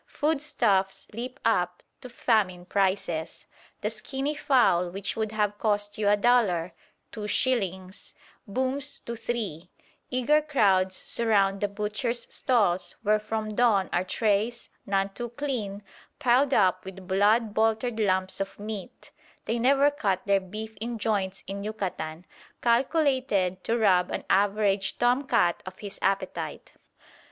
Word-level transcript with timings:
Foodstuffs 0.07 1.05
leap 1.13 1.39
up 1.45 1.83
to 2.01 2.09
famine 2.09 2.65
prices. 2.65 3.45
The 3.81 3.91
skinny 3.91 4.33
fowl 4.33 4.89
which 4.89 5.15
would 5.15 5.31
have 5.31 5.59
cost 5.59 5.99
you 5.99 6.09
a 6.09 6.17
dollar 6.17 6.73
(two 7.11 7.27
shillings) 7.27 8.15
"booms" 8.47 8.97
to 9.05 9.15
three; 9.15 9.69
eager 10.09 10.41
crowds 10.41 10.95
surround 10.97 11.61
the 11.61 11.67
butchers' 11.67 12.25
stalls 12.33 12.95
where 13.03 13.19
from 13.19 13.53
dawn 13.53 13.89
are 13.93 14.03
trays, 14.03 14.69
none 14.87 15.09
too 15.09 15.29
clean, 15.29 15.83
piled 16.17 16.51
up 16.51 16.83
with 16.83 17.07
blood 17.07 17.53
boltered 17.53 17.99
lumps 17.99 18.39
of 18.41 18.57
meat 18.57 19.11
(they 19.45 19.59
never 19.59 19.91
cut 19.91 20.23
their 20.25 20.39
beef 20.41 20.75
in 20.81 20.97
joints 20.97 21.43
in 21.45 21.63
Yucatan) 21.63 22.25
calculated 22.63 23.63
to 23.63 23.77
rob 23.77 24.09
an 24.09 24.23
average 24.31 24.97
tom 24.97 25.27
cat 25.27 25.61
of 25.67 25.77
his 25.77 25.99
appetite. 26.01 26.71